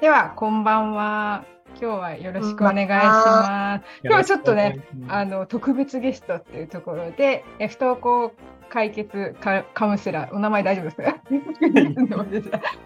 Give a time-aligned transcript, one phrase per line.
[0.00, 1.44] では、こんばんは。
[1.80, 3.84] 今日はよろしくお願いします。
[4.04, 8.34] 今日はちょっとね、あの特別ゲストっていうところで、え不登校
[8.68, 11.16] 解決カカウンセラー、お名前大丈夫ですか？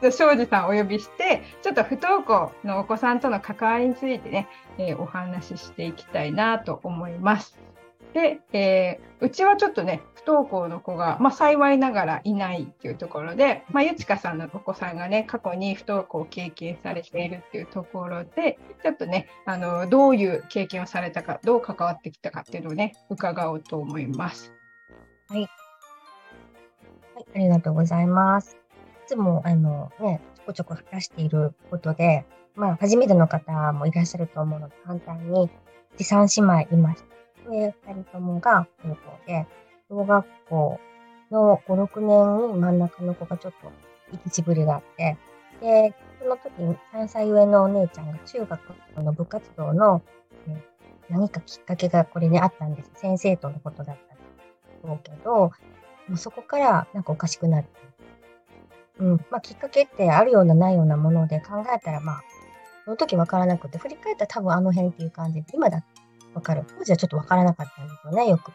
[0.13, 4.47] 庄司さんお呼びして、ちょっと不登校のお子さんとの関わりについてね、
[4.79, 7.59] えーお話ししていきたいなと思います。
[8.15, 24.53] で、えーうちはちょっとね、不登校の子が、まあ、幸いながらいないっていうところで、まあ、ゆちかさんのお子さんがね、過去に不登校を経験されているっていうところで、ちょっとね、あの、どういう経験をされたか、どう関わってきたかっていうのをね、伺おうと思います。
[25.31, 25.49] はい、はい
[27.35, 28.59] ありがとうございます。
[29.07, 32.27] いつも、あの、ね、ちょこちょこ話していることで、
[32.57, 35.49] まあ、初めての方もいらっしゃると思うので、簡単に、
[35.97, 37.24] 持参姉妹いました。
[37.51, 39.47] で、二人ともが高校で、
[39.89, 40.81] 小学校
[41.31, 43.73] の5、6年に真ん中の子がちょっと
[44.13, 45.17] 行きしぶりがあって、
[45.61, 48.61] で、その時に3歳上のお姉ちゃんが中学
[49.03, 50.03] の部活動の、
[50.49, 50.63] え
[51.11, 52.91] 何かきっかけがこれにあったんです。
[52.95, 55.53] 先生とのことだったんだろうけど、も
[56.15, 57.69] うそこからなんかおかしくなって。
[59.01, 59.27] うん。
[59.31, 62.23] まあきっかけってあるようなないようなもので考えたらまあ、
[62.85, 65.94] その時わからなくて、振り返ったら多分あの辺っていう感じで、今だって
[66.35, 66.65] わかる。
[66.79, 68.53] 当時はちょっとわからなかったんですよね、よく。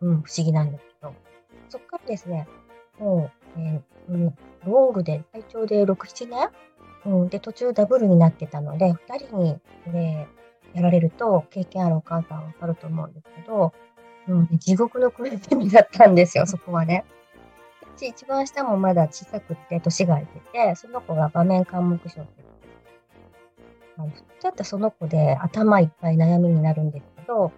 [0.00, 1.14] うん、不思議なんだけど。
[1.68, 2.48] そっからですね、
[2.98, 6.50] もう、えーうん、ロングで、最長で6、7年？
[7.06, 10.28] うん、で、途中ダブルになってたので、二人に、で、
[10.74, 13.72] やられると、経験あるお母さんはわかると思うんですけど、
[14.28, 17.04] うん、地獄の苦しみだったんですよ、そこはね。
[18.00, 22.42] ち一番下もまだ小さくて、年が空いてて、その子が場面科目症って
[24.42, 27.52] だったらその子で頭いっぱい悩みになるんですけど、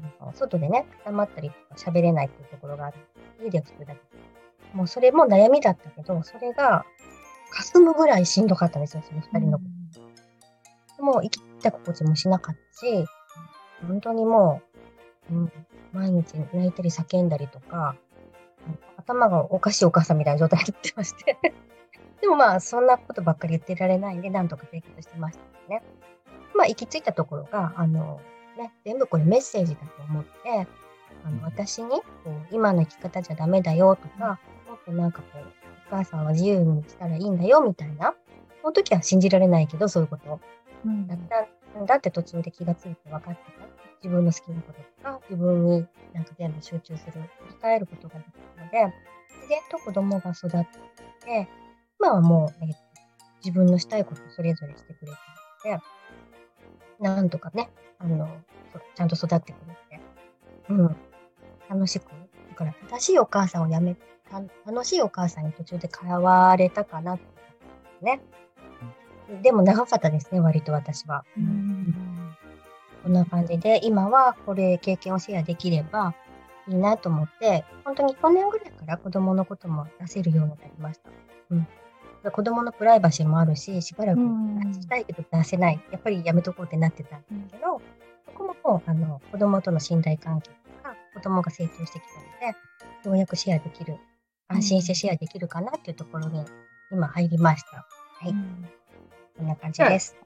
[0.00, 2.96] なんか外でね、固まったりとか喋れないっていうところがある。
[3.42, 4.00] 家では普通だけ。
[4.72, 6.84] もうそれも悩みだったけど、それが
[7.50, 11.02] 霞むぐらいしんどかったんですよ、その二人の子。
[11.02, 13.04] もう生きた心地もしなかったし、
[13.86, 14.62] 本当にも
[15.30, 15.52] う、うん、
[15.92, 17.96] 毎日泣いたり叫んだりとか、
[18.96, 21.36] 頭がおかしいお母さんみたいな状態になってまして。
[22.20, 25.82] でもまあ、そんなことばっかり言ってられないんで、なんとか生活してましたね。
[26.54, 28.20] まあ、行き着いたところが、あの、
[28.60, 30.66] ね、全部これメッセージだと思って、
[31.24, 34.38] あの、私に、こう、今の生き方じゃダメだよとか、
[34.68, 35.42] もっとなんかこう、
[35.88, 38.14] お母さんは自由にしたらいいんだよみたいな。
[38.60, 40.40] その時は信じられないけど、そういうこと。
[40.84, 43.66] うんだったんだって途中で気がついて分かってた。
[44.02, 48.94] 自分の好きなこととか、自分になんか全部集中する、振り返ることができたので、
[49.28, 50.50] 自然と子供が育っ
[51.24, 51.48] て、
[51.98, 52.90] 今はもう、えー
[53.42, 55.18] 自分のしたいことをそれぞれしてくれて
[55.64, 55.82] るので、
[57.00, 58.28] なんとかね、あの、
[58.72, 60.00] そちゃんと育ってくれて、
[60.68, 60.96] うん、
[61.68, 62.04] 楽しく、
[62.50, 63.96] だから正しいお母さんをやめ、
[64.30, 67.24] た楽しいお母さんに途中で変われたかなって
[68.02, 68.20] ね。
[69.42, 71.24] でも長かったですね、割と私は。
[73.02, 76.14] こんな感じで、今はこれ経験をシェアできれば
[76.68, 81.10] いいなと思って、本当に去年ぐらいから子供のことも出せるようになりました。
[81.50, 81.66] うん。
[82.22, 85.80] で子供のプライバシーもあるし、しばらくうん出したいけど出せない。
[85.90, 87.80] やっぱりやめとこうってなってたんですけど、
[88.26, 92.02] そこももう、あの、子供との信頼関係とか、子供が成長してき
[92.42, 93.96] たので、ようやくシェアできる、
[94.48, 96.44] 安心してシェアできるかなっていうところに
[96.90, 97.86] 今入りました。
[98.20, 98.34] はい。
[99.36, 100.16] こんな感じです。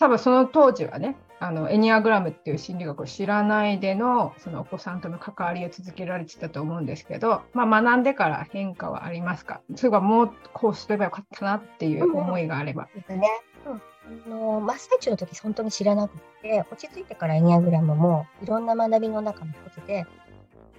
[0.00, 9.60] 多分その当時はねあのエニアグラムっていう心理学を知らないでのそのお子さんとの関わりを続けられてたと思うんですけど、まあ、学んでから変化はありますか？
[9.76, 12.88] それがもうこうすればよかったなっていう思いがあれば。
[12.94, 13.28] ですね。
[13.66, 13.82] うん。
[14.26, 20.06] あの、真っ最中の時本当に知らなくて、落ち着いてからエニアグラムもいろんな学びの中の一つで、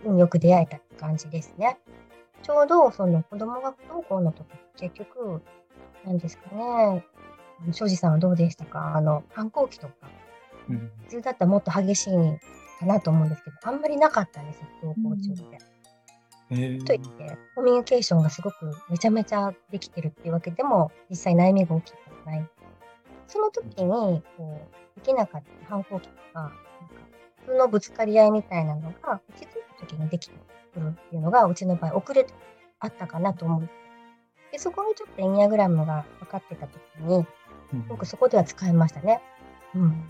[0.05, 1.79] うん、よく出会えたって感じですね。
[2.43, 5.41] ちょうどその子供が不登校の時、結局、
[6.05, 7.05] 何ですかね、
[7.71, 8.95] 庄司さんはどうでしたか？
[8.95, 9.93] あの、反抗期とか、
[10.69, 12.13] うん普通だったらもっと激しい
[12.79, 15.57] かなと思うんですけど、あんまりなかったんですよ、不登校中って。
[16.51, 21.95] えーといって、コミュニケーションがすごくめちゃめちゃできてるっていうわけでも、実際悩みが大きく
[22.25, 22.49] ない。
[23.27, 26.55] その時に、こう、できなかった反抗期とか、なんか
[27.45, 30.35] 普通のぶつかり合いみたいなのが、落ち着いた時にできて
[30.73, 32.33] くるっていうのが、うちの場合、遅れて
[32.79, 33.69] あったかなと思う。
[34.51, 37.25] で、そこにちょっとエニアグラムが分かってた時に、
[37.73, 39.21] うん僕そこでは使いましたね。
[39.75, 40.09] うん。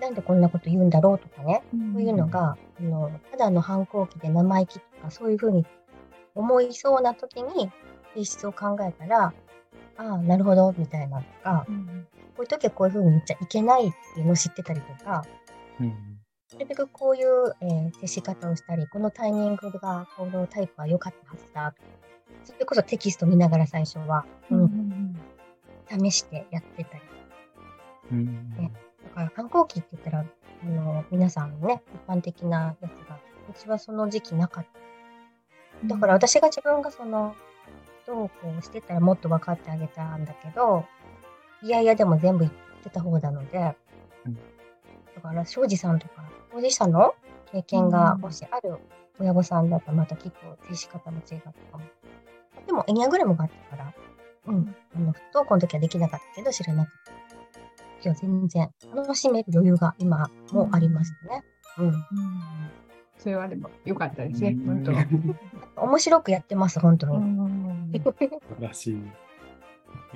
[0.00, 1.62] なんでこんなこと言うんだろうとかね。
[1.72, 5.66] そういうのが、あの、ただの反抗期で生意気とか、そういうふうに
[6.34, 7.70] 思いそうな時に、
[8.14, 9.32] 性質を考えたら、
[9.96, 12.06] ああ、なるほど、みたいなとか、うん
[12.36, 15.24] こういう時はこういうふうに言っちゃいけないっていうのを知ってたりとか、
[15.80, 16.14] うん
[16.54, 21.74] なるべくこういう、えー、接し方をしたり、このタイミングが、このタイプは良かったはずだ。
[22.44, 24.83] それこそテキスト見ながら最初は、うん、
[25.88, 27.02] 試してやってたり。
[28.12, 28.72] うん、ね、
[29.04, 33.18] だから反抗期って言ったら、あの、皆さんね、一般的なやつが、
[33.50, 34.66] うちはその時期なかっ
[35.82, 35.88] た。
[35.88, 37.34] だから私が自分がその、
[38.06, 40.84] どうこうしてたらもっと分かってあげたんだけど、
[41.62, 42.52] いやいやでも全部言っ
[42.82, 43.74] てた方なので、
[44.26, 44.34] うん、
[45.14, 46.22] だから庄司さんとか
[46.52, 47.14] 当事者の？
[47.50, 48.76] 経験がもしある
[49.18, 50.38] 親御さんだったらまたきっと
[50.68, 51.80] 接し方も違ったかも。
[52.66, 53.94] でもエニアグラムがあったから、
[54.46, 57.12] うん、あの不登校の時はできなかったけど知らなかった。
[57.12, 61.42] いや全然楽しめる余裕が今もありますね。
[61.78, 61.94] うん、うん。
[63.18, 64.92] それはでも良かったですね、本当。
[65.82, 68.00] 面白くやってます、本当に。
[68.02, 69.02] 素晴らしい。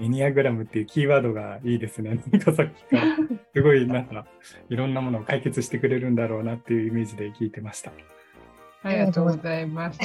[0.01, 2.21] エニアグラムっていうキーワードがいいですね。
[2.31, 2.41] なん。
[2.41, 3.17] かさっきから、
[3.55, 4.07] すごいなん。
[4.07, 4.27] か、
[4.69, 4.95] いろん。
[4.95, 6.15] なものを解決してくれるん。
[6.15, 7.93] だろうなっていうイメージで聞いてました。
[8.83, 10.01] ありがとうございます。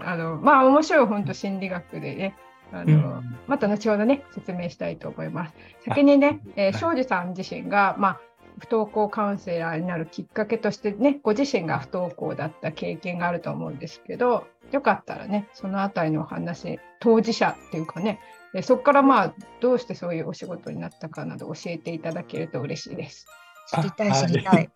[0.00, 2.34] あの、まあ、面白い本当心理学でね、
[2.72, 5.54] あの、うん、また後ほどね、説明したいと思います。
[5.84, 8.20] 先にね、えー、庄司さん自身が、まあ、
[8.58, 18.20] 不登校カウンセラーになるきっかけとしてね、ご自身が不登校だった経験があると思うんですけど、よかったらね、そのあたりのお話、当事者っていうかね、
[18.62, 23.26] そこからまあ、どうしてそういうお仕事になったかなど教えていただけると嬉しいです。
[23.68, 24.70] 知りたい、知りたい。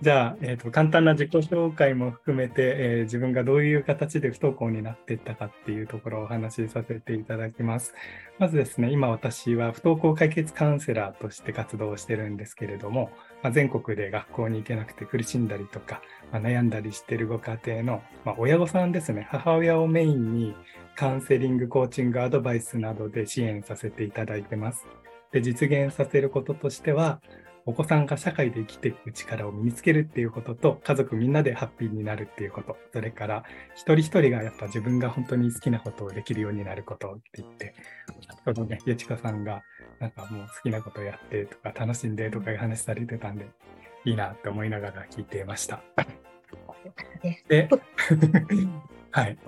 [0.00, 7.94] じゃあ、えーと、簡単な自己紹介も含めて、えー、自分がどういう形で不登校になっていったかっていうところをお話しさせていただきます。
[8.38, 13.10] まずですね、今私は不登校解決カウンセラーとして活動してるんですけれども、
[13.42, 20.54] まあ、全国で学校に行けなくて苦しんだりとか、まあ、悩んだりしているご家庭の、まあ、親御さんですね、母親をメインに
[20.94, 24.86] カウンセリング、コーチング、アドバイスなどで支援させていただいてます。
[25.32, 27.20] で実現させることとしては、
[27.68, 33.44] お子さんが社会で生きていく力を身につけるっていうことと、家族みんなでハッピーになるっていうこと、それから
[33.74, 37.74] 一人一人がやっぱ自分が本当に好きなことをできるようになることって言って、
[38.26, 39.62] 先ほどね、ゆちかさんが
[40.00, 43.50] なんかもう好きなことやってとか楽しんでとかいう話されてたんで、
[44.06, 45.82] いいなって思いながら聞いていました。
[47.48, 47.68] で、
[49.10, 49.38] はい。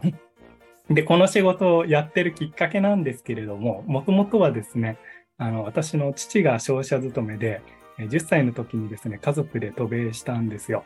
[0.90, 4.98] で、この仕事をやってるきっかけなんですけれども、もともとはですね、
[5.38, 7.62] あの、私の父が商社勤めで、
[8.08, 10.84] 10歳の時にですね、家族で渡米したんですよ。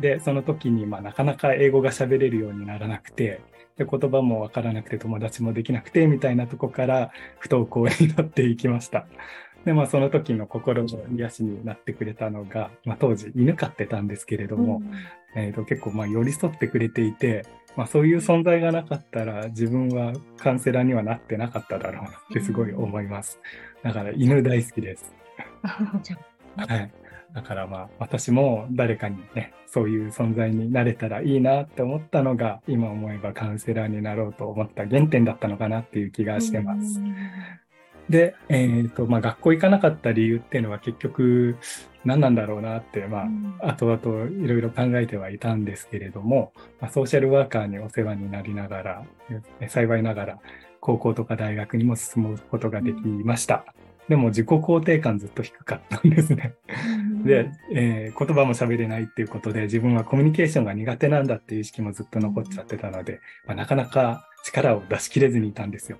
[0.00, 3.40] で、その時に、まあ、なかなか英語が喋れるようにならなくて、
[3.76, 9.06] で言葉もわからなくて友達もできなくてみたいなとこから不登校になっていきました。
[9.64, 14.82] で、まあその時の心の癒しになってくれたのが、まあ当時犬飼ってたんですけれども、
[15.36, 17.46] うん、えー、と結構まあ寄り添ってくれていて、
[17.76, 23.40] まあそういう存在がなかったら自分はカウンセラーにはなってなかっただろうなってすごい思います。
[23.82, 25.14] だから犬大好きです。
[26.56, 26.90] はい。
[27.34, 37.00] だからまあ私も誰かにね、そういう存在になれたらいいなって思ったのが、今思えばカウンセラーになろうと思った原点だったのかなっていう気がしてます。
[38.08, 41.56] で、えっ、ー、と、まあ学校行かなかった理由っていうのは結局
[42.04, 43.28] 何なんだろうなって、ま
[43.60, 49.04] あ後々いろいろ考えてはいたんですけれども、まあ、ソーシャルワーカーにお世話になりながら、
[49.68, 50.38] 幸いながら
[50.80, 53.64] 高校とか大学にも進むことができました。
[54.08, 56.54] でも自己肯定感ずっと低かったんですね。
[57.24, 65.98] で、えー、言葉も喋れないっていうことで自分はコミュニケーションが苦手なんだっていう意識もずっと残っちゃってたので、まあ、なかなか力を出し切れずにいたんですよ。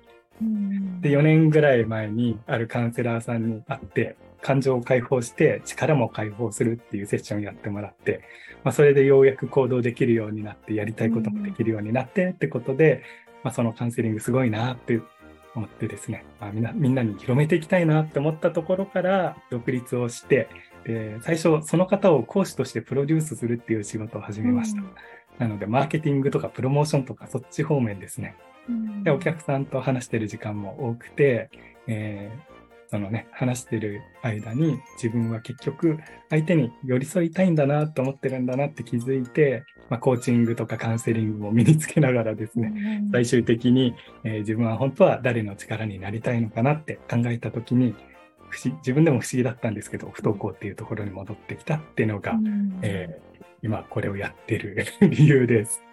[1.01, 8.21] で、4年ぐらい前にあるカウンセラーさんに会って、感情を解放して力も解放するっていうセッションやってもらって、
[8.65, 13.03] まあ、それでようやく行動できるようになって、やりたいこともできるようになってってことで、
[13.43, 15.01] まあ、そのカウンセリングすごいなって
[15.55, 20.49] 思ってですね、まあ、みんなみんなに広めていきたいなって思ったところから独立をして、
[20.85, 24.81] で最初その方を講師としてプロデュースするっていう仕事を始めました。
[24.81, 24.89] うん、
[25.37, 28.35] なのでマーケティングとかプロモーションとかそっち方面ですね。
[28.69, 31.49] うん、でお客さんと話してる時間も多くて、
[31.87, 32.52] えー
[32.93, 35.97] そのね、話してる間に自分は結局
[36.29, 42.71] 相手に寄り添いたいんだなと思ってるんだなって気づいて、まあ、コーチングとかカウンセリングも身につけながらですね、
[43.01, 47.95] うん、最終的に、えー、自分は本当は誰の力になりたいのかなって考えた時に
[48.49, 55.83] 不思自分でも不思議だったんですけど不登校っていうところに戻ってきたっていうのが、うん、えー、今これをやってる 理由です。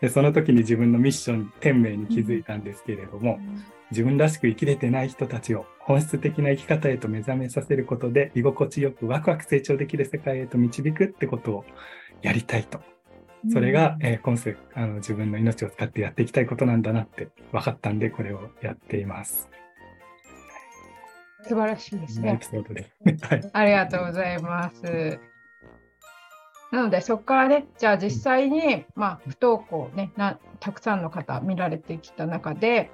[0.00, 3.38] でその時に自分のミッション天命に気づいたんですけれども、
[3.90, 11.64] 自分らしく生きれてない人たちを本質的な生き方へと目覚めさせることで居心地よくワクワク成長できる世界へと導くってことを
[12.22, 12.80] やりたいと
[13.52, 19.48] それが、えー、今世あの自分の命を使ってやっていきたいことなんだなって分かったんで、これをやっています。
[21.42, 22.32] 素晴らしいですね。
[22.32, 22.90] エピソードで。
[23.22, 25.20] はい、ありがとうございます。
[26.72, 32.90] なので、そこからね、じゃあ実際に、まあ、不登校ねな、たくさんの方見られてきた中で、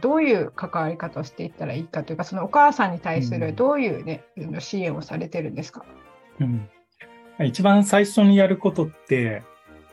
[0.00, 5.84] どういう関わり方をしていったらいいかというか、そのお母さんに対するどういうね、うん、支援をされてるんですか、
[6.40, 6.68] うん、
[7.44, 9.42] 一番最初にやることって、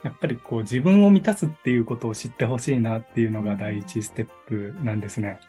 [0.04, 5.40] やっぱりこう自分を満たすっていうことを知ってほしいなっていうのが第一ステップなんですね。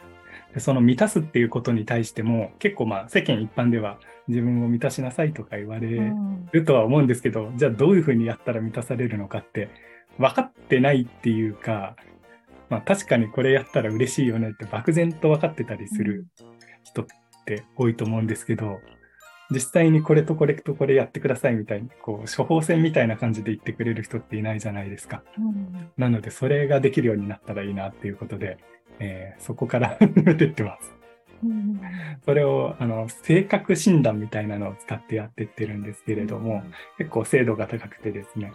[0.55, 6.13] でその満たすっていうことに対しても結構まあ世間一般では自分を満たしなさいとか言われ
[6.53, 9.69] るとは思うんですけど、うん、じゃあどういうふうにやったら満たされるのかって
[10.19, 11.97] 分かってないっていうか、
[12.69, 16.27] まあ確かにこれやったら嬉しいよねって漠然と分かってたりする
[16.85, 17.07] 人っ
[17.45, 18.81] て多いと思うんですけど、
[19.51, 25.23] 実際にこれとこれとこれやってくださいみたいに、こう、処方箋みたいな感じで言ってくれる人っていないじゃないですか。
[25.39, 28.59] うん、なので、それができるようになったらいいなっていうことで、
[28.99, 30.95] えー、そこから 始めてってます。
[31.45, 31.81] うん、
[32.25, 38.53] それを、あの、性格診断みたいなのを使ってやってってるんですけれども、うん、結構精度が高くてですね、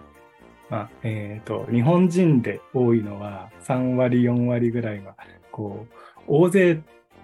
[0.71, 5.17] まあ、えっ、ー、と、日本人で多いのは3割、4割ぐらいは、
[5.51, 6.81] こう、大勢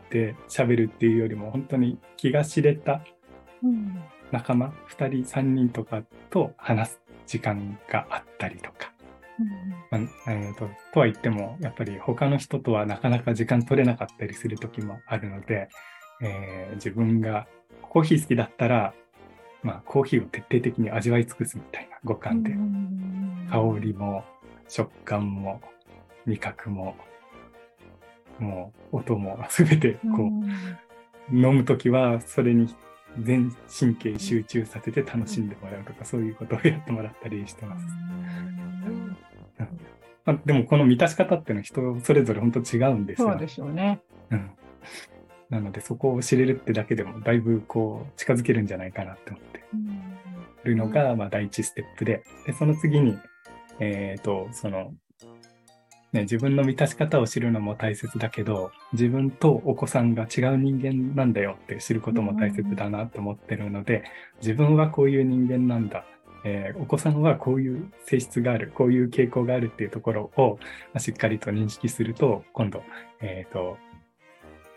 [0.10, 3.02] で喋るっていうよりも、本当に気が知れた
[4.34, 8.92] 仲間、2人、3人とかと話す時間があったりとか。
[9.92, 15.70] まあえーと、とは言っても、やっぱり他の人とはなかなか時間取れなかったりする時もあるので、
[16.22, 17.48] えー、自分が
[17.82, 18.94] コーヒー好きだったら、
[19.64, 22.52] まあ、コーヒーを徹底的に味わい尽くすみたいな五感で、
[23.50, 24.24] 香りも
[24.68, 25.62] 食感も
[26.26, 26.96] 味覚も、
[28.40, 30.30] もう音も 全てこ
[31.32, 32.74] う、飲むときはそれに
[33.20, 37.86] 全神経集中させて楽しんでもらうとか、そういうことをやってもらったりしてます。
[40.26, 43.30] まあ、でもこの満たし方っていうのは人それぞれ本当違うんですよ。
[43.30, 44.02] そうでしょうね。
[44.30, 44.52] うん。
[45.50, 49.64] なのでそこを知れるってだけでもだいぶこう近づけるんじゃないかなって思って
[50.68, 53.18] るのが、まあ第一ステップで、で、その次に、
[53.80, 54.94] えっ、ー、と、その
[56.14, 64.04] ね、自分の満たし方を知るのも大切だけど、自分とお子さんが違う人間なんだよって知ることも大切だなと思ってるので、
[64.42, 66.06] 自分はこういう人間なんだ。
[66.46, 70.60] えー、お子さんはこういう性質がある、こういう傾向があるっていうところを、
[70.94, 72.84] まあ、しっかりと認識すると、今度、
[73.20, 73.78] えっ、ー、と、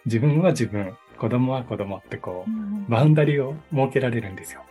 [0.06, 4.62] 自分は自分、子供は子供ってこう、バウンダリーを設けられるんですよ。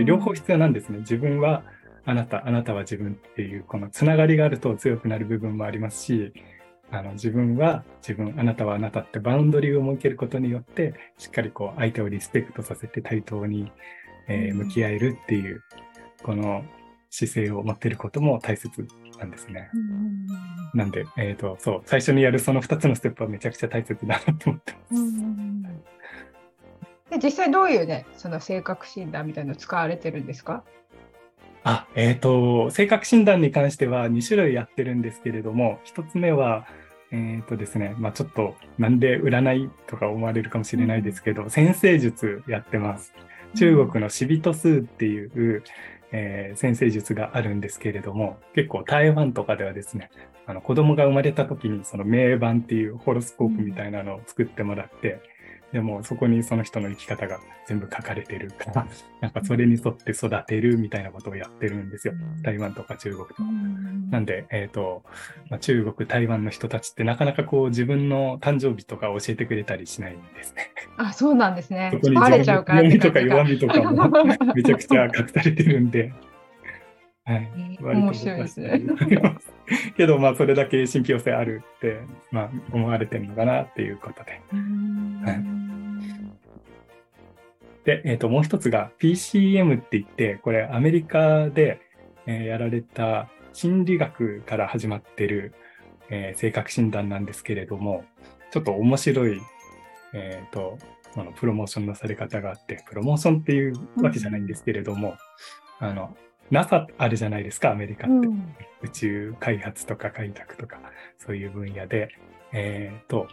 [0.00, 0.98] 両方必要なんですね。
[0.98, 1.62] 自分は
[2.04, 6.32] あなた、あなたは自分っていう、このつながりがあると強くなる部分もありますし、
[6.90, 13.72] あの自分は自分、あなたはあなたってバウンドリーを設けることによって、しっかりこう相手をリスペクトさせて対等に、
[14.28, 15.62] えー、向き合えるっていう、
[16.22, 16.64] この
[17.10, 18.86] 姿勢を持っていることも大切
[19.18, 19.70] なんですね。
[20.74, 25.61] なんで、えっ、ー、と、そう、最初にやるその2つのステップはめちゃくちゃ大切だなと思ってます。
[27.12, 30.64] で実際どういうね、その性格診断みたいなの使われてるんですか？
[31.62, 36.66] あ、えっ、ー、と、性格診断に関しては2種類やってるんですけれども、1つ目は、
[37.10, 43.12] えっ、ー、とですね、まあちょっとなんで占いとか思われるかもしれないですけど、先生術やってます。
[43.54, 45.62] 中国のシビト数っていう、
[46.10, 50.10] えー、先生術があるんですけれども、結構台湾とかではですね、
[50.46, 55.20] あの子供が生まれた時にその名盤っていうホロスコープみたいなのを作ってもらって、
[55.72, 58.86] でもそこにその人の生き方が全部書かれてるから、
[59.20, 62.14] なんかそれに沿って育てるみたいなことをやってるんですよ。
[62.42, 63.42] 台湾とか中国とか。
[64.10, 65.02] なんで、えっ、ー、と、
[65.48, 70.72] まあ、中国、台湾の人たちってなかなかこう自分の誕生日とか教えてくれたりしないんですね。
[70.98, 71.90] あ、そうなんですね。
[71.94, 76.12] そこにバレちゃうからとか弱みとかも めちゃくちゃ隠されてるんで。
[77.24, 77.78] はい。
[77.80, 78.82] 割と面白いですね。
[79.96, 82.00] けど、まあ、それだけ信憑性あるって、
[82.30, 84.42] まあ、思われてるのかなっていうことで。
[85.24, 85.44] はい、
[87.84, 91.80] で、えっ、ー、と、もう一つが PCM って言って、これアメリカで、
[92.26, 95.54] えー、やられた心理学から始まってる、
[96.08, 98.04] えー、性格診断なんですけれども、
[98.50, 99.40] ちょっと面白い、
[100.12, 100.78] えっ、ー、と、
[101.14, 105.16] あのプロモーションのされ方があって、プロモーションっていうわけじゃないんですけれども、
[105.80, 106.16] うん、あの、
[106.50, 108.26] NASA あるじゃないですか、アメリカって。
[108.28, 110.78] うん、宇宙開発とか開拓とか、
[111.18, 112.10] そういう分野で。
[112.52, 113.26] えっ、ー、と、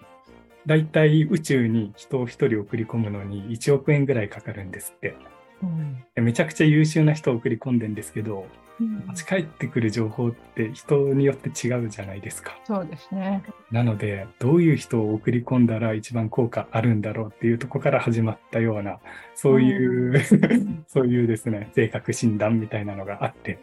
[0.65, 5.15] 大体宇宙に人を一人送り込むのに1億円ぐらいかかるんですって。
[5.61, 8.45] うん、めちゃくちゃ優秀な人を送り込んでんですけど、
[8.79, 12.57] うん、持ち帰ってくる情報って人によって違うじゃないですか。
[12.63, 13.43] そうですね。
[13.71, 18.99] なので、どういう人を送り込んだら一番効果あるんだろうっていうとこから始まったような、
[19.35, 23.59] そういう、うん、 そういうですね、性格診断みたいなのがあって、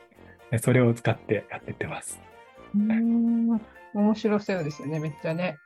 [0.58, 2.20] それを使ってやってってます。
[2.74, 3.60] うん、
[3.94, 5.56] 面白そうですよね、めっちゃね。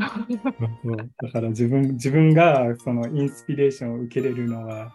[0.00, 4.92] だから自分自分がそのインスピレーションを受けれるのは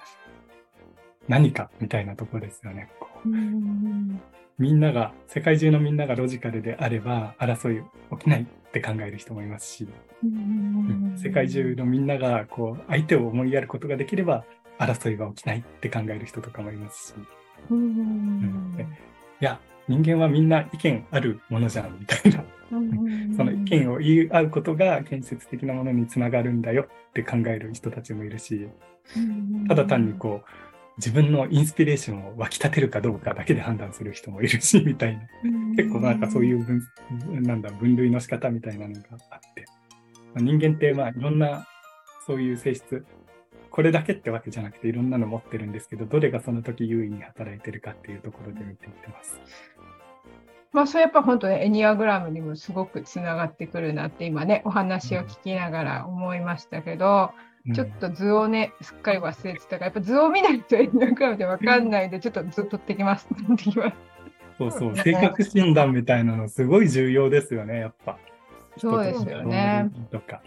[1.28, 2.90] 何かみたいなところですよね。
[3.00, 3.30] こう。
[4.58, 9.88] みんなが、世界中のみんながロジカルであれば、争い起きないって考える人もいますし、
[11.18, 14.46] 世界中のみんながこう相手を思いやることができれば、
[14.80, 17.14] 争いは起きないって考える人とかもいますし、
[17.70, 18.76] うん、
[19.42, 22.44] いや、人間はみんな意見あるものじゃんみたいな、
[23.38, 28.68] その意見を言い合うことが建設的なものにつながるんだよって考える人たちもいるし、
[29.68, 30.50] ただ単にこう、
[30.98, 35.24] 自分のインスピレーションを湧き立てるかどうかだけで判断する人もいるし、みたいな。
[35.76, 36.82] 結構なんかそういう分、
[37.44, 39.66] なんだ、分類の仕方みたいなのがあって。
[40.38, 41.66] 人間ってまあいろんな
[42.26, 43.06] そういう性質、
[43.70, 49.40] これだけってわけじゃなくていろんなの持ってるんですけど、どれがその時優位に働いてるかっていうところで見ていってます。
[50.76, 57.32] まあ、それやっぱ本当ね、エニアグラムにもすごくつながってくるなって今ね、お話を聞きながら思いましたけど、
[57.66, 63.30] うん、ちょっと図をね、すっかり忘れてたから、やっぱ図を見ないとエニアグラムでわかんないで、ちょっと図取ってきます。
[64.58, 68.18] そうそう、性格診断みたいなのすごい重要ですよね、やっぱ。
[68.78, 69.90] そうですよね。
[70.12, 70.42] とか。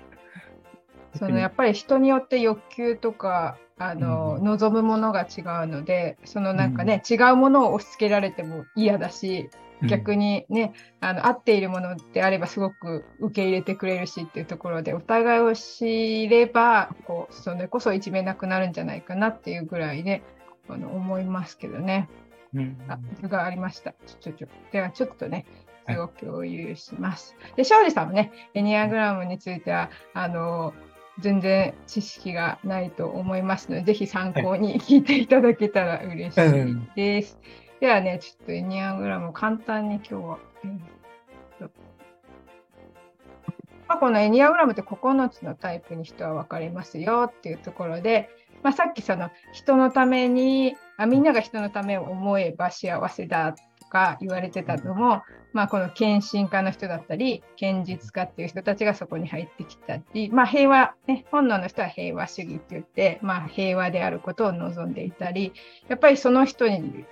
[1.18, 9.50] そのやっぱり人によって欲求とかあの、うん、望むものが違うのでそのなんかね、うん、違うものを押し付けられても嫌だし
[9.82, 20.22] 逆にね、あの合っているものであればすごく受け入れてくれるしっていうところでお互いを知ればこうそれこそ一面なくなるんじゃないかなっていうぐらいね
[20.68, 22.08] あの思いますけどね。
[22.54, 23.92] うん、あがありました。
[24.20, 25.44] ちょちょではちょっとね
[25.88, 27.36] 図を共有します。
[27.56, 30.72] で庄司さんもねエニアグラムについてはあの
[31.20, 37.38] 全然知識がないと思いますのでぜひ参考に聞いていただけたら嬉しいです。
[37.42, 40.38] はいではね、ちょっとエニアグラムを簡単に今日は。
[43.88, 48.28] まあ、このエニアグラムって9つのタイプに人は分かりますよっていうところで、
[48.62, 55.22] まあ、さっきその人のためにあみんなが人のためを思えば幸せだとか言われてたのも、
[55.54, 65.54] まあ、この献身家の人だったり堅実家っていう人たちがそこに入ってきたり、まあ、平和、ね、本能の人は平和主義って言って、まあ、平和であることを望んでいたり
[65.88, 67.06] やっぱりその人に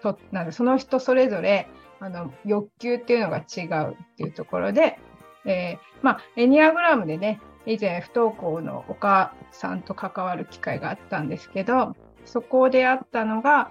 [0.00, 1.68] となんでその人それぞれ
[2.00, 4.98] あの欲求っていうのが違うっていうところで、
[5.44, 13.70] えー、まあ、エニアグラムでね以前不登校のお母さんと関わる機会があったんですけどそこであったのが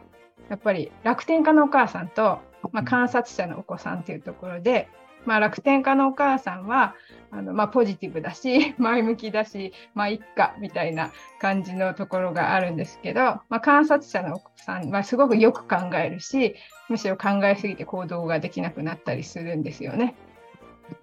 [0.49, 2.39] やっぱり楽天家のお母さんと、
[2.71, 4.87] まあ、観察者のお子さんっていうところで
[5.29, 6.95] まあ、楽天家のお母さんは
[7.29, 16.55] あの、まあ、ポジティブだし 前向きだしまあいっかみたいな感じのところがあるんですけど、まあ、観察者のお子さんはすごくよく考えるし
[16.89, 20.15] むしろ考えすぎて行動ができなくなったりするんですよね。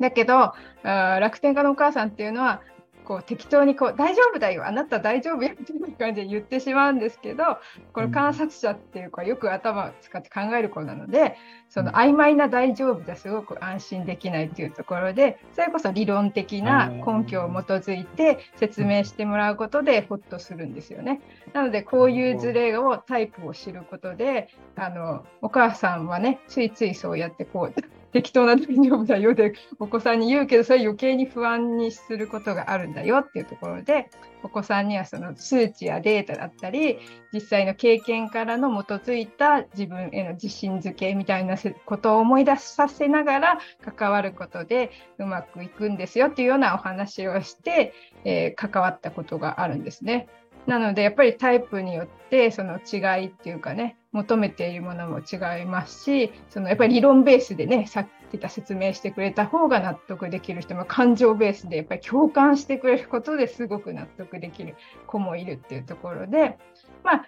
[0.00, 2.62] だけど楽天家のお母さんっていうのは
[3.06, 7.44] こう適当にこう大丈夫だよあなた大丈夫よっていう感じで言ってしまうんですけど
[7.92, 11.36] この観察者っていう子はよく頭を使って考える子なので
[11.68, 21.20] その曖昧な大丈夫じゃすごく安心できないっていうところでそれこそ理論的な根拠を基づいて説明してもらうことでほっとするんですよね。
[21.52, 34.08] なのでこういう事例をタイプを知ることであのお母さんはねついついそうやってこう適当な大丈夫だよでお子さんに言うけどそれ余計に不安にすることがあるんだよっていうところで
[34.42, 36.98] お子さんにはその数値やデータだったり
[37.34, 47.92] 実際の経験からの基づいた自分への自信づけみたいなことを思い出させながら関わることでうまくいくんですよっていうようなお話をして、
[48.24, 50.26] えー、関わったことがあるんですね。
[50.66, 64.74] なのでやっぱりタイプによってその違いっていうかね求めているものも違いますしそのやっぱり理論ベースでねさっき言った説明してくれた方が納得できる人も感情ベースでやっぱり共感してくれることですごく納得できる
[65.06, 66.58] 子もいるっていうところで
[67.04, 67.26] まあ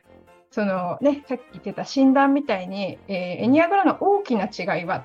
[0.50, 5.04] そのねさっき言ってた診断みたいに、えー、エニアグラの大きな違いは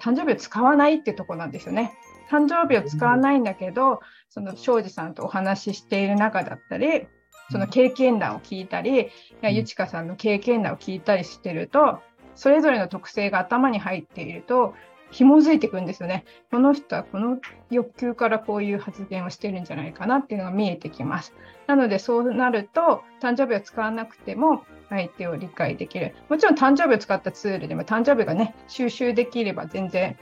[0.00, 1.92] 誕生日を使わないっていうとこなんですよね。
[2.30, 7.06] 誕生日を使わないんだけど、その庄司さんとお話ししている中だったり、
[7.50, 9.08] その経験談を聞いたり、
[9.40, 12.00] やゆちかさんの経験談を聞いたりしてると、
[12.34, 14.74] それぞれの特性が頭に入っていると、
[15.10, 16.24] 紐づいていくんですよね。
[16.50, 17.38] この人はこの
[17.70, 21.34] 欲求からこういう発言をしてるんじゃないかなっていうのが見えてきます。
[21.66, 26.14] なのでそうなると誕生日を使わなくても相手を理解できる。
[26.28, 30.16] もちろん誕生日を使ったツールでも誕生日がね収集できれば全然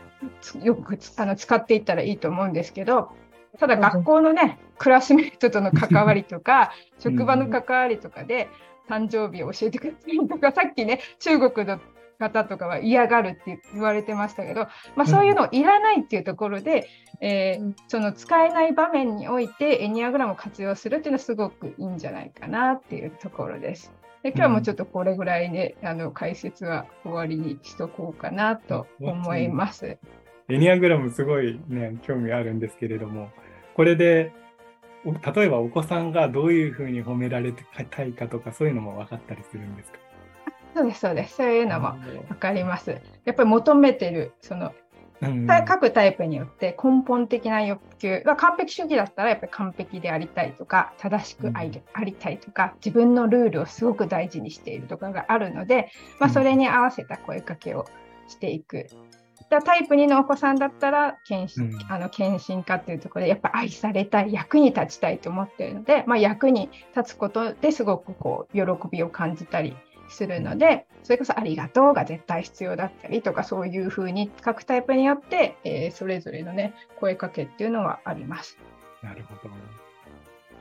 [0.62, 3.10] よくあの使っていったらいいと思うんですけど
[3.58, 8.48] ただ学校のね、クラスメートとの関わりとか、 職場の関わりとかで、
[8.88, 11.80] 誕生日を教えてくれたりとか、さっきね、中国の
[12.18, 14.66] 方とかは嫌がるって言われてましたけど、
[14.96, 16.88] まあ、そういうのいらないっていうところで、
[17.20, 23.92] えー、その使えない場面においてエニアグラムを活用するっていうのはすごくいいんじゃないかなっていうところです。
[24.22, 29.98] で今日もちょっとこれぐらいで、あの解説は終わりにしとこうかなと思います。
[30.48, 33.30] エニアグラムすごいね、興味あるんですけれども、
[33.78, 34.32] これで、
[35.04, 37.52] 例えばお子さんがどういうふうに褒められ
[37.90, 39.98] たいかとか、そういうのも分かったりするんですか？
[40.74, 41.36] そうです、そうです。
[41.36, 41.96] そういうのも
[42.28, 43.00] 分かります。
[43.24, 44.74] やっぱり求めてる、その、
[45.22, 57.86] うん、各タイプによって根本的な欲求は完璧主義だったらやっぱり完璧でありたいとか正しくあり,、たいとか自分のルールをすごく大事にしているとかがあるので、まあ、それに合わせた声かけを
[58.26, 58.88] していく
[59.48, 69.76] たタイプ2のお子さんだったら献身、うん、あの献身化っていうところでやっぱ愛されたい役に立ちたいと思っているので、まあ、役に立つことですごくこう喜びを感じたり
[70.08, 78.58] するのでそれこそありがとうが絶対必要だったりとかそういうふうに各タイプによって、えー、それぞれのね声かけっていうのはあります。
[79.02, 79.50] なるほど。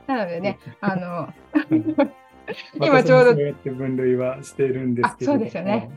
[0.06, 1.32] なのでね、 あの
[2.80, 3.32] 今ちょうど。
[3.32, 5.32] そうやって分類はしているんですけど。
[5.32, 5.90] そうですよね。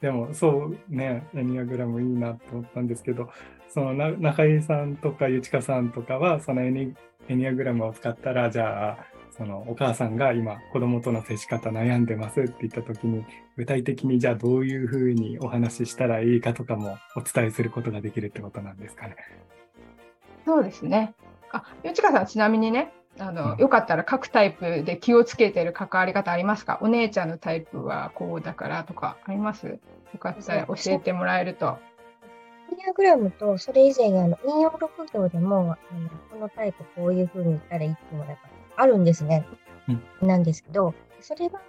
[0.00, 3.30] でもそうね、エニアグラムいいなと思ったんですけど、
[3.68, 6.94] そのな中井さんとかゆちかさんとかは、そのエニ
[7.28, 8.98] エニアグラムを使ったら、じゃあ、
[9.36, 13.22] そのお母さんが今子供との接し方悩んでますって言った時に
[13.56, 19.16] 具体的にじゃあどういうふうにお話ししたらいいかとかもお伝えすることができるってことなんですかね？
[20.46, 21.12] そうですね。
[21.52, 26.78] あ、ゆちかさんちなみにね、あの、うん、よかったら各タイプで気をつけてる関わり方ありますか？
[26.82, 29.66] お姉ちゃんのタイプはこうだからとかあります？
[29.66, 29.78] よ
[30.18, 31.78] かったら教えてもらえると。
[32.70, 38.36] イニアグラムとそれ以前あの引用録行でもあのこのタイプこういうふうに言ったらいいっていうのが
[38.76, 39.46] あるんですね。
[39.88, 39.92] う
[40.24, 41.60] ん、なんですけど、それが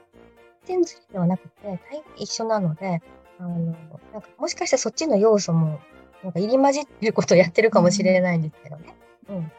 [0.66, 3.02] 全然ではなくて、大変一緒なので、
[3.40, 3.76] あのなん
[4.22, 5.80] かもしかしたらそっちの要素も
[6.24, 8.96] なんか入り混じってることをやってるかもしれないんですけどね。
[9.30, 9.52] うん。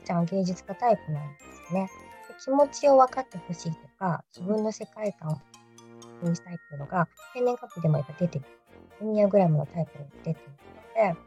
[0.00, 1.90] 姉ちゃんは芸術家タイプなんですね。
[2.44, 5.40] 気持ちを分かってほしいとか、自分の世界観を
[6.28, 8.48] にしたいっていうのが、天然カップでもやっぱ出てくる。
[9.02, 10.52] エニアグラムのタイプに出てくる
[11.06, 11.20] ので、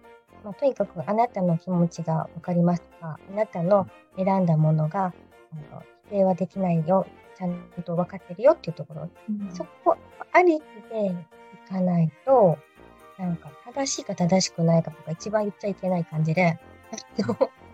[0.43, 5.13] まあ、とにかくあなたの気持ちが分かりますとか、あなたの選んだものが、
[5.71, 7.05] あの否定はできないよ、
[7.37, 9.97] ちゃんと分かってるよっていうところ、うん、そこ
[10.31, 11.13] ありきでい
[11.69, 12.57] かないと、
[13.17, 16.59] なんか正しいか正しくないかとか一番言っちゃいけない感じで、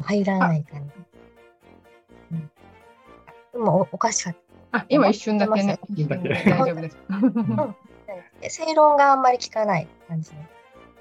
[0.00, 0.94] 入らない感じ。
[2.32, 2.50] うん、
[3.52, 4.36] でもおおかしかっ
[4.72, 4.78] た。
[4.78, 5.78] あ、今一瞬だけね。
[5.88, 6.98] 大丈夫です。
[8.64, 10.32] 正論があんまり聞かない感じ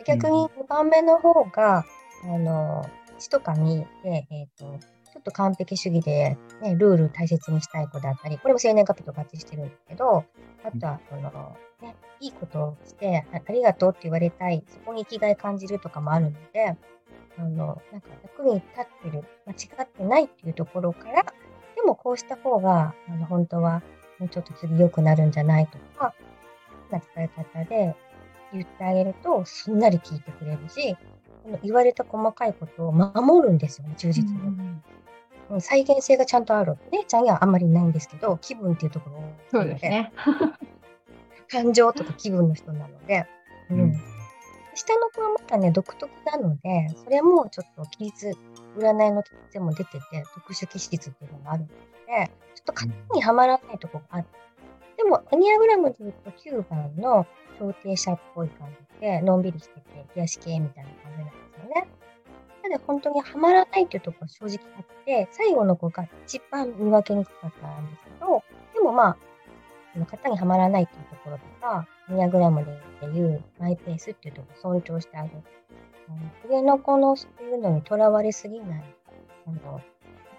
[0.05, 1.85] 逆に2番目の方が、
[2.23, 4.79] あの、詩とかに、えっ、ー、と、
[5.25, 10.23] と完璧主義で、ね、ルール大切にしたい子だったり、これも生年月日と合致してるんですけど、
[10.63, 16.77] あとは、その、ね、いいことをしてあ、ありがとうって言われたい、そこに生きがい感じるとかもあるので、
[17.37, 21.23] あの、なんか役に立ってる、間違ってないっていうところから、
[21.75, 23.81] でもこうした方が、あの、本当は、
[24.19, 26.13] もうちょっと次良くなるんじゃないとか、
[26.89, 27.95] な伝え方で
[28.53, 30.95] 言ってあげると、すんなり聞いてくれるし、
[31.43, 34.64] この言われた細かいことを守るんですよね、忠実に。
[35.49, 36.77] うん、再現性がちゃんとある。
[36.91, 40.11] 姉ちゃんにはあんまりないんですけど、気分っていうところそうですね。
[41.49, 43.25] 感情とか気分の人なので、
[43.69, 44.15] うん、うん
[44.75, 48.33] 下の子はまたね、独特なので、それもちょっと記述、
[48.77, 50.01] 占いの記述も出てて、
[50.33, 51.73] 特殊気質っていうのもあるので、
[52.55, 54.27] ちょっと型にはまらないとこがある。
[54.97, 57.25] でも、エニアグラムで言うと9番の
[57.57, 61.87] 調停者っぽい感じで、のんびりしてて、癒し系みたいな感じなんですよね。
[62.65, 69.17] ただ本当にはまらないっていうところが正直あって、最後の子が一番見分けにくかったんですけど、でもまあ、
[70.09, 72.71] 型にはまらないっていうところとか、ニアグラムで
[73.13, 75.43] 言うマイペースっていうところを尊重してあげる。
[76.49, 78.83] 上の子のそういうのにとらわれすぎない。
[79.45, 79.79] あの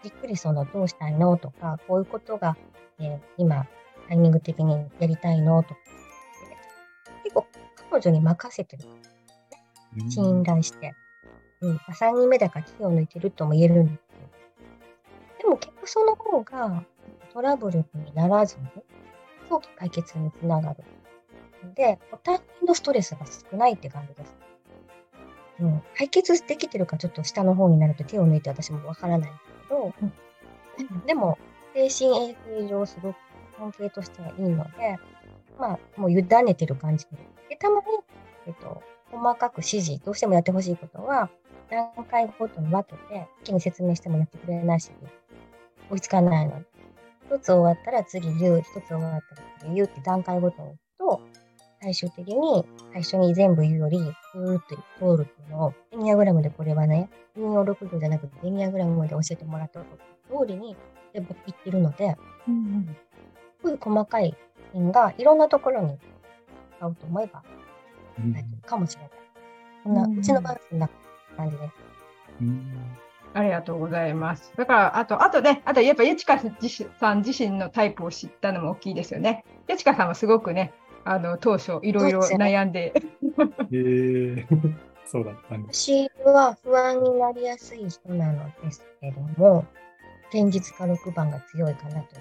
[0.03, 2.57] じっくりそのどうしたいのとか、こういうことが、
[2.99, 3.69] えー、今
[4.09, 5.81] タイミング的にやりたいのとか、
[7.23, 7.47] 結構
[7.89, 8.85] 彼女に任せてる。
[10.11, 10.93] 信頼して。
[11.61, 11.77] うん。
[11.77, 13.99] 3人目だから気を抜いてるとも言えるんです
[15.38, 15.49] けど。
[15.49, 16.85] でも結局その方が
[17.33, 18.66] トラブルにならずに、
[19.49, 20.85] 早期解決につながる。
[21.75, 24.35] で、お互いのストレスが少ないって感じです。
[25.61, 31.38] うん、解決できてるかちょっと下の方になると手を抜いて私もわからないんですけど、うん、でも、
[31.75, 33.16] 精神衛生上すごく
[33.59, 34.99] 関係としてはいいので、
[35.59, 37.07] まあ、もう委ねてる感じ
[37.49, 37.57] で。
[37.57, 37.87] たまに、
[38.47, 41.31] えっと、細かく指示、どうしてもやってほしいことは、
[41.70, 44.90] 段階ごとに分けて、一気に説明してもやってくれないし、
[45.90, 46.66] 追いつかないので、
[47.29, 51.20] 一つ終わったら次言う、一つ終わったら次言うって段階ごとにと、
[51.83, 53.98] 最終的に最初に全部言うより、
[54.33, 54.76] ふーっと
[55.16, 59.87] 通るっていうのを、エニアグラムでこれはね、運用6度じゃなくて、エニアグラムまで教えてもらった通
[60.46, 60.76] りに
[61.14, 61.26] 言っ
[61.64, 62.16] てるので、
[62.48, 62.96] うんうん、
[63.62, 64.37] こういう細かい
[64.72, 65.98] 点がいろんなところに
[66.79, 67.42] 使うと思えば、
[68.18, 69.11] うん、かもしれない。
[69.83, 70.90] そんな、うちの場合はそんな
[71.37, 71.72] 感じです。
[72.40, 72.96] うん
[73.37, 74.51] ありがとうございます。
[74.57, 79.44] だから、あと、あとね、あとやっぱ、ゆちかさん自身のタイプを知ったのも大きいですよね。
[79.68, 80.72] ゆちかさんはすごくね、
[81.05, 82.81] あの、当初、いろいろ悩んで。
[82.81, 84.46] へえー、
[85.05, 85.85] そうだったんです。
[85.85, 89.66] 私は不安になりやすい人なのですけども、
[90.31, 92.16] 現実化6番が強いかなと。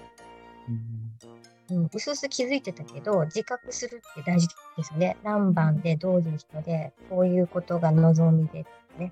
[1.71, 5.15] うん、うすうす気づいてたけど、自覚するって大事ですよね。
[5.23, 8.65] 何番でどういう人で、こういうことが望みで
[8.97, 9.11] ね。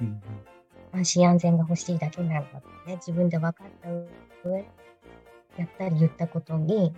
[0.00, 0.22] うん
[0.94, 3.88] 安心安全が欲しいだけなんだってね、自分で分かった
[4.48, 4.58] 上、
[5.56, 6.92] やったり言ったことに、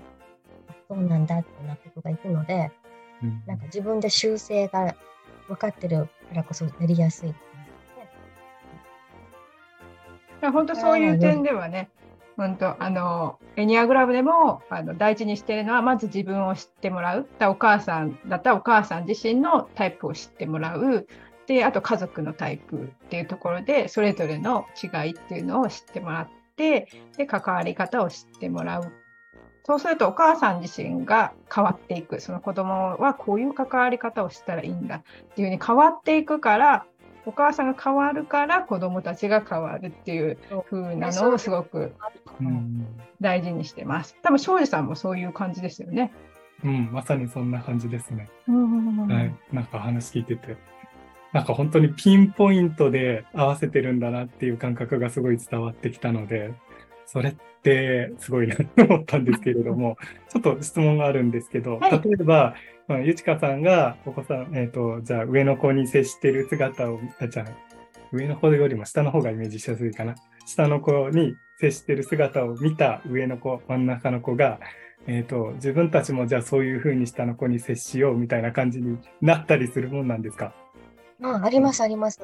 [0.88, 2.72] そうなんだって納得がいくので、
[3.22, 4.94] うん、なんか自分で修正が
[5.46, 7.34] 分かってるからこそやりやすい。
[10.42, 11.88] 本当そういう点ではね、
[12.36, 17.28] 本当あのエニアグラムでもあの大事にしているのはまず自分を知ってもらう。
[17.42, 21.06] お母さんだったらお母さん自身のタイプを知ってもらう
[21.46, 28.92] であと家族のタイプっていうところでそれぞれの違いっていうのを知ってもらってで関わり方を知ってもらう。
[29.66, 32.20] そうするとお母さん自身が変わっていく。
[32.20, 35.02] その子供はこういう関わり方をしたらいいんだっ
[35.34, 36.86] ていうふうに変わっていくから
[37.26, 40.38] お母さんが変わるから子供たちが変わるっていう
[40.70, 41.94] 風なのをすごく
[43.20, 44.16] 大事にしてます。
[44.22, 46.12] 多分庄司さんもそういう感じですよね。
[46.62, 48.28] うん、まさにそんな感じですね。
[48.46, 50.56] はい、なんか話聞いてて、
[51.34, 56.54] なんか本当にピンポイントで合わせてるんだなっていう感覚がすごい伝わってきたので、
[57.06, 59.98] それってすごいなと思ったんですけれども、
[60.30, 62.54] ちょっと質問があるんですけど、はい、例えば、
[62.86, 67.46] まあ、ゆちかさんがお子さん、えっ、ー、と、じゃあ上の子に接してる姿を、あじゃあ
[68.12, 70.14] 上の子よりも下の方がイメージしやすいかな。
[70.46, 74.60] 下の子に接してる姿を見た上の子、真ん中の子が、
[75.08, 80.54] えっ、ー、と、自分たちもじゃあそういうふうに下の子に接しようみたいな感じになったりするもんなんですか？
[81.24, 82.20] ああります、あります。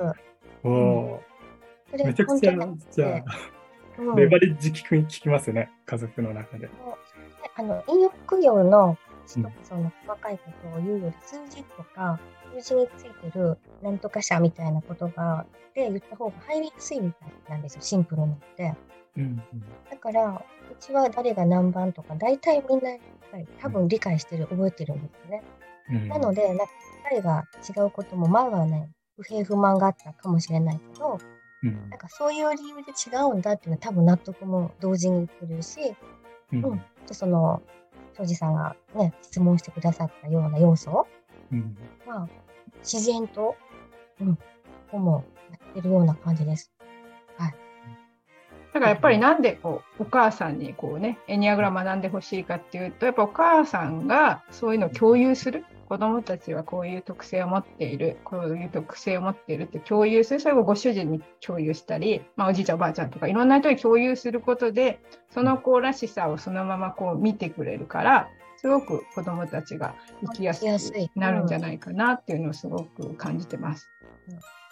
[0.62, 1.22] おお、
[1.92, 2.52] うん、めちゃくちゃ、
[2.90, 3.24] じゃあ、
[3.98, 6.68] うん、レバレッジ効きますね、家族の中で。
[7.56, 9.50] あの、陰欲業の、その
[10.06, 12.20] 細かいことを言うより、数字とか、
[12.58, 18.74] 数字についてるなんとか者みたいな言葉で言った方が入りやすいみたいなんですよ、シンプルにって。
[19.16, 19.42] うんうん、
[19.90, 22.90] だから、うちは誰が何番とか、大体みんな、
[23.60, 25.42] 多分理解してる、覚えてるんですよね。
[25.42, 25.59] うん、
[25.90, 26.66] なので、なんか
[27.04, 31.18] 彼が違うことも前はね、不平不満があったかもしれないけど、
[31.62, 35.94] うん、なんかそういう理由で違うんだっていうのは多分納得も同時に言ってるし、
[36.52, 37.62] うん、うん、その、
[38.16, 41.06] 庄司さんがね、質問してくださったような要素は、
[41.52, 41.76] うん、
[42.82, 43.56] 自然と、
[44.20, 44.38] うん、
[44.90, 46.72] ほぼやってるような感じです。
[47.36, 47.54] はい。
[48.72, 65.00] だからやっぱりなんでこうお母さんにこうねエニアグラ学んでほしいかっていうとやっぱお母さんがそういうのを共有する子どもたちはこういう特性を持っている、こういう特性を持っているって共有する、それをご主人に共有したり、まあ、おじいちゃん、おばあちゃんとかいろんな人に共有することで、
[65.34, 68.28] その子らしさをそのままこう見てくれるから、
[68.60, 73.88] すごく子どもたちが生きやすくなるんじゃないかなっていうのをすごく感じてます。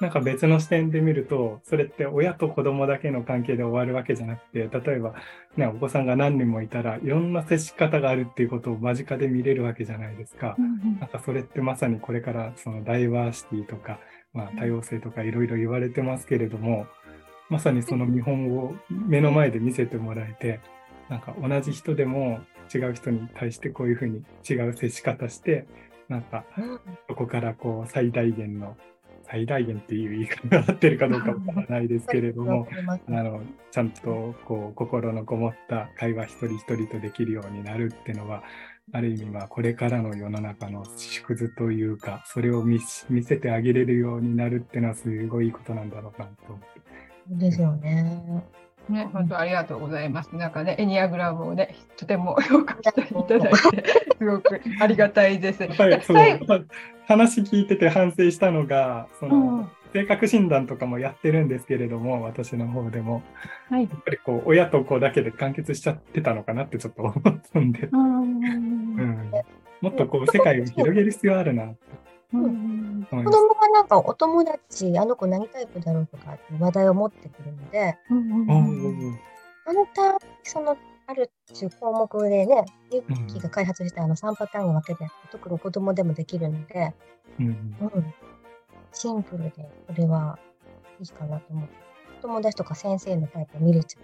[0.01, 5.15] なんか別の視点で見ると、それって親と子供だけの関係で終わるわけじゃなくて、例えば、
[5.57, 10.55] ね、お子さんが何人もいたらいろんな接し方があるっていうことを間近で見れるわけじゃないですか。
[10.59, 13.99] うんうん、なんかそれってまさにこれからそのダイバーシティとか、
[14.35, 16.87] まあ、多様性とかいろいろ言われてますけれども、
[17.49, 20.61] まさにその見本を目の前で見せてもらえて、
[21.09, 22.41] なんか同じ人でも
[22.73, 25.67] 違う人に対してこういうふうに違う接し方して、
[26.09, 26.45] なんか
[27.09, 28.77] そこからこう最大限の
[29.31, 32.67] 最大限っていう言い方が合ってるかどうかわからないですけれども、
[33.09, 38.43] あのちゃんとこう心のこもった会話一人一人とできるようになるっていうのは、
[38.91, 47.45] ある意味はこれからの世の中の縮図というか、それを見せてあげれるようになるっていうのはすごいいいことなんだろうなと思って。
[47.47, 48.43] ですよね。
[48.89, 50.35] ね、本当ありがとうございます。
[50.35, 53.57] なんかね、エニアグラムをね、とても評価していただいて、
[54.19, 55.63] すごくありがたいです。
[55.63, 56.67] はい、そう
[57.07, 63.23] 話聞いてて反省したのが、その、うん、性格診断とかもやってるんですけれども、私の方でも、
[63.71, 69.31] はい、やっぱりこう、親と子だけで完結しちゃってたのかなってちょっと思ったんで、うん、
[69.81, 71.75] もっとこう、世界を広げる必要あるな
[72.33, 79.19] うん、子供がなんかお友達、あの子何タイプだろうとか話題を持ってくるので、うんうんうん、
[79.67, 86.95] あんた、そのある種項目でね、ユッキーが開発したあの3パターンに分けて、特に子供でもできるので、
[87.41, 88.15] うん、うん、
[88.93, 89.51] シンプルで、
[89.87, 90.39] これは
[91.01, 91.69] いいかなと思う。
[92.21, 94.01] 友達とか先生のタイプ見れちゃ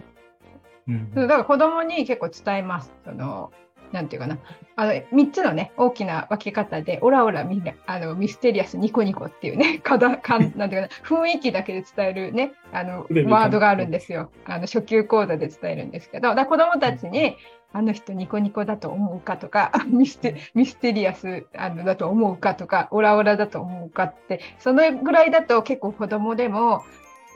[0.88, 0.92] う。
[0.92, 2.90] うん、だから子供に結構伝えます。
[3.04, 3.52] その
[3.92, 4.38] なんていうかな、
[4.76, 14.30] あの3つのね、大きな分け方で、オラオラみんな、あのミステリアスニコニコっていうね、 かだかんなんていうかな、雰囲気だけで伝えるね、あのワードがあるんですよ。
[14.46, 17.36] あの初級講座で伝えるんですけど、だ子供たちに、
[17.72, 26.82] あの人ニコニコだと思うかとか、 ミステミステリアスあのだと思うかとか、オラオラだと思うかって、そのぐらいだと結構子供でも、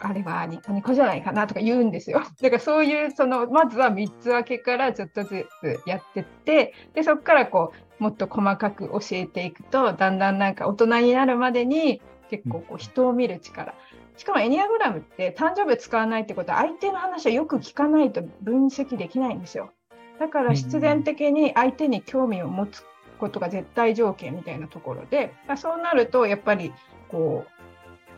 [0.01, 2.23] あれはニコニコじゃないかなとか言うんですよ。
[2.41, 13.75] だからそういう、その、まずは3つ分けからちょっとずつやってって、で、そこからこう、もっと細かく教えていくと、だんだんなんか大人になるまでに結構こう人を見る力。
[14.17, 19.71] しかもエニアグラムって誕生日使わないってことは相手の話をよく聞かないと分析できないんですよ。
[20.19, 22.85] だから必然的に相手に興味を持つ
[23.19, 26.73] ことが絶対条件みたいなところで、まあそうなるとやっぱり
[27.09, 27.47] こ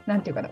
[0.06, 0.50] う、なんていうかな、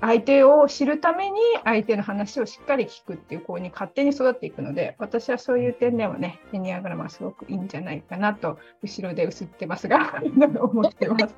[0.00, 10.22] 相手を知るために相手の話をしっかり聞くっていう子に勝手に育っていくので私はそういう点ではねエニアグラムはすごくいいんじゃないかなと後ろで映ってますが
[10.60, 11.34] 思ってます。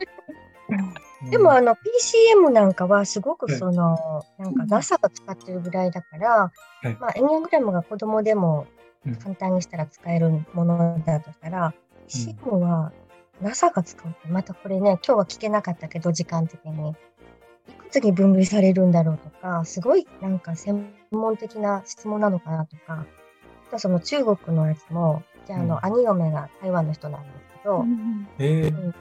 [1.31, 6.53] でもあの PCM なんかはすごくその、なんか NASA が使ってるぐらいだから、
[6.99, 8.67] まあエニアグラムが子供でも
[9.23, 11.75] 簡単にしたら使えるものだとしたら、
[12.09, 12.93] PCM は
[13.41, 16.95] NASA が使うってまたこれね今日は聞けなかったけど時間的に
[17.93, 23.05] いくつに分類されるんだろうとか、すごいなんか専門的な質問なのかなとか、
[23.69, 27.85] あとその中国のやつも、じゃああの、うん、兄嫁が台湾の人なんですけど、
[28.39, 28.95] えー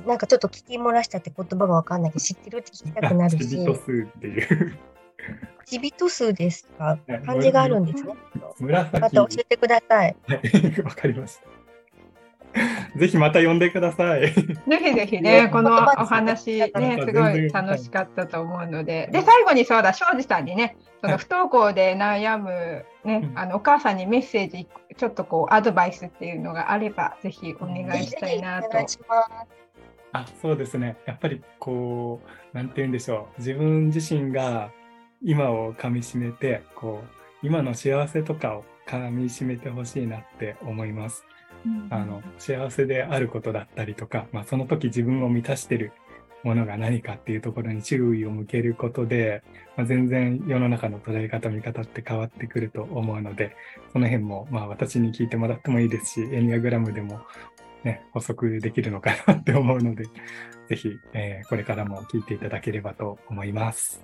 [0.00, 3.48] うん、なんかちょっと聞き漏らしたって言葉がわかんないけど、知ってるって聞きたくなるし。
[3.48, 4.78] チビト数っていう。
[5.64, 6.98] チビト数ですか？
[7.24, 8.14] 漢字があるんですね。
[8.58, 9.00] 紫。
[9.00, 10.16] また教えてください。
[10.84, 11.57] わかりました。
[12.96, 14.32] ぜひまた呼んでください。
[14.32, 19.08] ぜひぜひね、このお話ね、すごい楽しかったと思うので。
[19.12, 28.68] で、最後にそうだ、庄司さんにね、その不登校で悩むね、あのお母さんにメッセージ、ちょっとこうアドバイスっていうのがあれば、ぜひお願いしたいなと。
[30.12, 30.96] あそうですね。
[31.06, 32.20] やっぱりこ
[32.52, 33.40] う、なんて言うんでしょう。
[33.40, 34.70] 自分自身が
[35.22, 41.24] 今をかみしめて、こう、今の幸せとかをかみしめてほしいなって思います。
[41.90, 45.92] あの幸せであることだったりとか、まあ、その時自分を満たしてる
[46.44, 49.42] ものが何かっていうところに注意を向けることで、
[49.76, 53.56] まあ、全然世の中の捉え方見方って変わってくると思うので
[53.92, 57.20] その辺もまあ私に聞いてもらってもいいですしエニアグラムでも、
[57.82, 60.04] ね、補足できるのかなって思うので
[60.68, 64.02] ぜひ、えー、これからも聞いていただければと思います。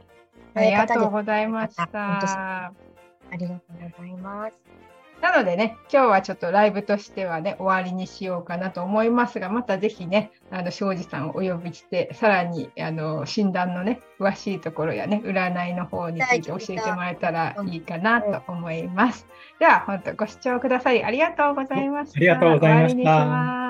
[0.54, 1.86] ありがとうございました。
[1.92, 3.60] ありがとう
[3.98, 4.93] ございます。
[5.20, 19.26] なのでね、今日はちょっとライブとしてはね、終わりにしようかなと思いますが、またぜひね、あの、庄司さんをお呼びして、さらに、あの、診断のね、詳しいところやね、占いの方について教えてもらえたらいいかなと思います。
[19.58, 21.02] では、本当ご視聴ください。
[21.02, 22.18] ありがとうございました。
[22.18, 23.63] ありがとうございました。